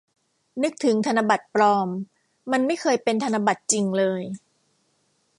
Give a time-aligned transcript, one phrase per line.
[0.63, 1.89] นึกถึงธนบัตรปลอม
[2.51, 4.21] มันไม่เคยเป็นธนบัตรจริงเลย